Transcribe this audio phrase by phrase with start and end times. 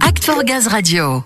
[0.00, 1.22] Act for Gaz Radio.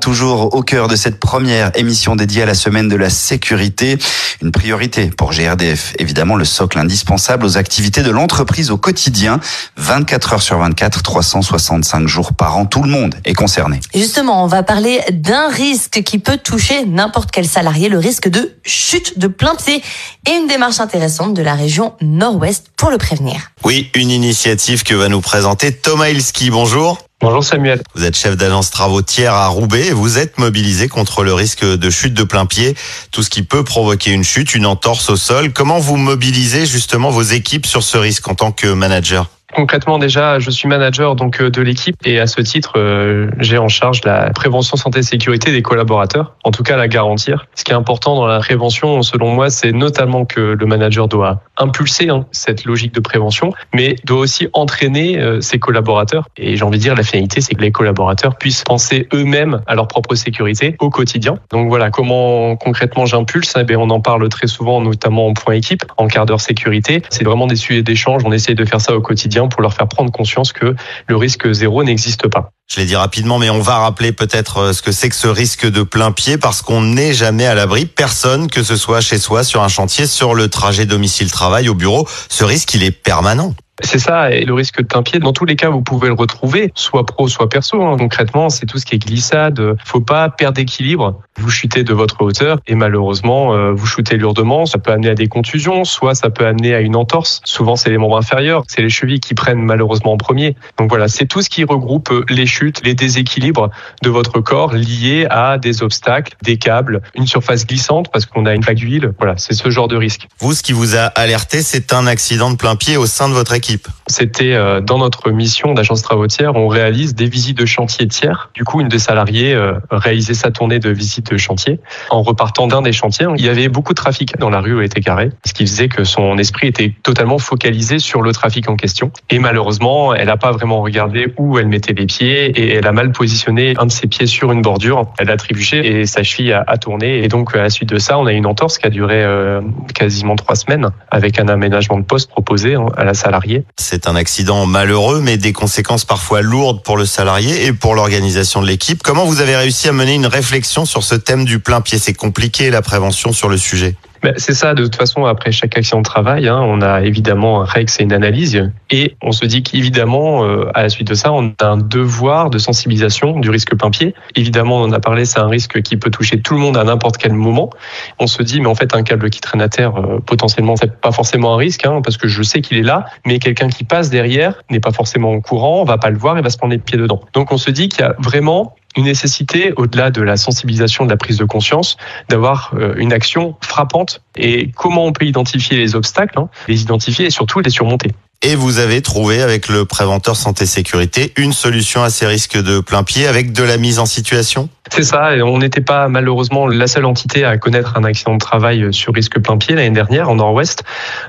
[0.00, 3.96] Toujours au cœur de cette première émission dédiée à la semaine de la sécurité,
[4.42, 9.38] une priorité pour GRDF, évidemment le socle indispensable aux activités de l'entreprise au quotidien,
[9.76, 13.78] 24 heures sur 24, 365 jours par an, tout le monde est concerné.
[13.94, 18.56] Justement, on va parler d'un risque qui peut toucher n'importe quel salarié, le risque de
[18.64, 19.80] chute de plein pied
[20.26, 23.52] et une démarche intéressante de la région Nord-Ouest pour le prévenir.
[23.64, 26.50] Oui, une initiative que va nous présenter Thomas Ilski.
[26.50, 26.98] Bonjour.
[27.22, 27.82] Bonjour Samuel.
[27.94, 31.62] Vous êtes chef d'agence travaux tiers à Roubaix et vous êtes mobilisé contre le risque
[31.62, 32.74] de chute de plein pied,
[33.12, 35.52] tout ce qui peut provoquer une chute, une entorse au sol.
[35.52, 39.28] Comment vous mobilisez justement vos équipes sur ce risque en tant que manager?
[39.54, 43.58] Concrètement, déjà, je suis manager donc euh, de l'équipe et à ce titre, euh, j'ai
[43.58, 47.46] en charge la prévention santé sécurité des collaborateurs, en tout cas la garantir.
[47.54, 51.42] Ce qui est important dans la prévention, selon moi, c'est notamment que le manager doit
[51.56, 56.26] impulser hein, cette logique de prévention, mais doit aussi entraîner euh, ses collaborateurs.
[56.36, 59.74] Et j'ai envie de dire, la finalité, c'est que les collaborateurs puissent penser eux-mêmes à
[59.74, 61.38] leur propre sécurité au quotidien.
[61.50, 65.84] Donc voilà, comment concrètement j'impulse eh On en parle très souvent, notamment en point équipe,
[65.96, 67.02] en quart d'heure sécurité.
[67.10, 68.22] C'est vraiment des sujets d'échange.
[68.24, 70.74] On essaye de faire ça au quotidien pour leur faire prendre conscience que
[71.06, 72.52] le risque zéro n'existe pas.
[72.72, 75.26] Je l'ai dit rapidement, mais on va rappeler peut-être euh, ce que c'est que ce
[75.26, 77.84] risque de plein pied parce qu'on n'est jamais à l'abri.
[77.84, 82.06] Personne, que ce soit chez soi, sur un chantier, sur le trajet domicile-travail, au bureau,
[82.28, 83.54] ce risque, il est permanent.
[83.82, 86.14] C'est ça, et le risque de plein pied, dans tous les cas, vous pouvez le
[86.14, 87.82] retrouver, soit pro, soit perso.
[87.82, 87.96] Hein.
[87.98, 89.60] Concrètement, c'est tout ce qui est glissade.
[89.84, 91.20] Faut pas perdre d'équilibre.
[91.38, 94.66] Vous chutez de votre hauteur et malheureusement, euh, vous shootez lourdement.
[94.66, 97.40] Ça peut amener à des contusions, soit ça peut amener à une entorse.
[97.44, 100.56] Souvent, c'est les membres inférieurs, c'est les chevilles qui prennent malheureusement en premier.
[100.78, 103.70] Donc voilà, c'est tout ce qui regroupe les chutes, les déséquilibres
[104.02, 108.54] de votre corps liés à des obstacles, des câbles, une surface glissante parce qu'on a
[108.54, 109.12] une plaque d'huile.
[109.18, 110.28] Voilà, c'est ce genre de risque.
[110.38, 113.34] Vous, ce qui vous a alerté, c'est un accident de plein pied au sein de
[113.34, 113.88] votre équipe.
[114.06, 118.50] C'était euh, dans notre mission d'agence travaux tiers, on réalise des visites de chantier tiers.
[118.54, 121.80] Du coup, une des salariés euh, réalisait sa tournée de visite de chantier.
[122.10, 124.80] En repartant d'un des chantiers, il y avait beaucoup de trafic dans la rue où
[124.80, 128.68] elle était carrée, ce qui faisait que son esprit était totalement focalisé sur le trafic
[128.68, 129.12] en question.
[129.30, 132.92] Et malheureusement, elle n'a pas vraiment regardé où elle mettait les pieds et elle a
[132.92, 135.06] mal positionné un de ses pieds sur une bordure.
[135.18, 137.24] Elle a trébuché et sa cheville a, tourné.
[137.24, 139.60] Et donc, à la suite de ça, on a une entorse qui a duré euh,
[139.94, 143.64] quasiment trois semaines avec un aménagement de poste proposé hein, à la salariée.
[143.78, 148.62] C'est un accident malheureux, mais des conséquences parfois lourdes pour le salarié et pour l'organisation
[148.62, 149.02] de l'équipe.
[149.02, 151.98] Comment vous avez réussi à mener une réflexion sur ce thème du plein pied?
[151.98, 153.94] C'est compliqué la prévention sur le sujet.
[154.22, 157.62] Ben, c'est ça, de toute façon, après chaque action de travail, hein, on a évidemment
[157.62, 161.14] un REX et une analyse, et on se dit qu'évidemment, euh, à la suite de
[161.14, 164.14] ça, on a un devoir de sensibilisation du risque plein pied.
[164.36, 166.84] Évidemment, on en a parlé, c'est un risque qui peut toucher tout le monde à
[166.84, 167.70] n'importe quel moment.
[168.18, 171.00] On se dit, mais en fait, un câble qui traîne à terre, euh, potentiellement, c'est
[171.00, 173.84] pas forcément un risque, hein, parce que je sais qu'il est là, mais quelqu'un qui
[173.84, 176.72] passe derrière n'est pas forcément au courant, va pas le voir et va se prendre
[176.72, 177.22] les pieds dedans.
[177.32, 181.10] Donc, on se dit qu'il y a vraiment une nécessité, au-delà de la sensibilisation, de
[181.10, 181.96] la prise de conscience,
[182.28, 184.22] d'avoir euh, une action frappante.
[184.36, 188.10] Et comment on peut identifier les obstacles, hein, les identifier et surtout les surmonter.
[188.42, 192.80] Et vous avez trouvé avec le préventeur santé sécurité une solution à ces risques de
[192.80, 194.70] plein pied avec de la mise en situation?
[194.90, 198.38] C'est ça, et on n'était pas malheureusement la seule entité à connaître un accident de
[198.38, 200.84] travail sur risque plein pied l'année dernière en Nord-Ouest.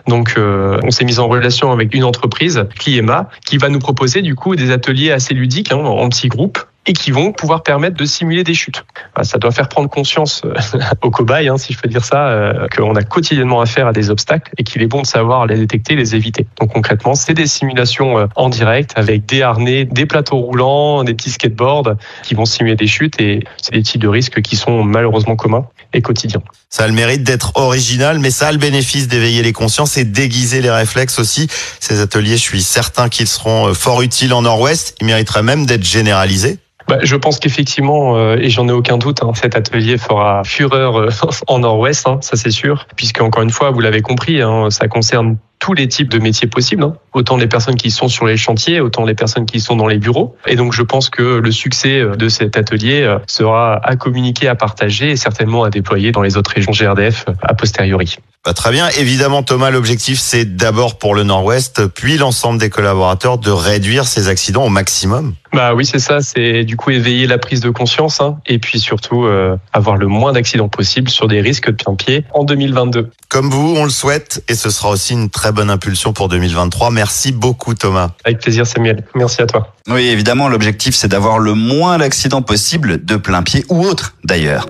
[0.08, 4.22] Donc euh, on s'est mis en relation avec une entreprise, Cliema, qui va nous proposer
[4.22, 7.96] du coup des ateliers assez ludiques hein, en petits groupes et qui vont pouvoir permettre
[7.96, 8.84] de simuler des chutes.
[9.22, 10.54] Ça doit faire prendre conscience euh,
[11.04, 14.10] aux cobayes, hein, si je peux dire ça, euh, qu'on a quotidiennement affaire à des
[14.10, 16.48] obstacles et qu'il est bon de savoir les détecter, les éviter.
[16.60, 21.14] Donc concrètement, c'est des simulations euh, en direct avec des harnais, des plateaux roulants, des
[21.14, 24.84] petits skateboards qui vont simuler des chutes et c'est des types de risques qui sont
[24.84, 26.42] malheureusement communs et quotidiens.
[26.70, 30.06] Ça a le mérite d'être original, mais ça a le bénéfice d'éveiller les consciences et
[30.06, 31.48] d'aiguiser les réflexes aussi.
[31.80, 34.96] Ces ateliers, je suis certain qu'ils seront fort utiles en Nord-Ouest.
[35.02, 36.60] Ils mériteraient même d'être généralisés.
[36.92, 40.98] Bah, je pense qu'effectivement, euh, et j'en ai aucun doute, hein, cet atelier fera fureur
[40.98, 41.10] euh,
[41.48, 44.90] en Nord-Ouest, hein, ça c'est sûr, puisque encore une fois, vous l'avez compris, hein, ça
[44.90, 48.82] concerne tous les types de métiers possibles, autant les personnes qui sont sur les chantiers,
[48.82, 50.36] autant les personnes qui sont dans les bureaux.
[50.48, 54.56] Et donc je pense que le succès euh, de cet atelier sera à communiquer, à
[54.56, 58.18] partager et certainement à déployer dans les autres régions GRDF a posteriori.
[58.44, 58.90] Bah, très bien.
[58.98, 64.30] Évidemment, Thomas, l'objectif, c'est d'abord pour le Nord-Ouest, puis l'ensemble des collaborateurs de réduire ces
[64.30, 65.36] accidents au maximum.
[65.54, 66.22] Bah oui, c'est ça.
[66.22, 70.08] C'est du coup éveiller la prise de conscience hein, et puis surtout euh, avoir le
[70.08, 73.12] moins d'accidents possible sur des risques de plein pied en 2022.
[73.30, 76.90] Comme vous, on le souhaite et ce sera aussi une très bonne impulsion pour 2023.
[76.90, 78.12] Merci beaucoup, Thomas.
[78.24, 79.04] Avec plaisir, Samuel.
[79.14, 79.76] Merci à toi.
[79.88, 84.66] Oui, évidemment, l'objectif, c'est d'avoir le moins d'accidents possible de plein pied ou autre, d'ailleurs.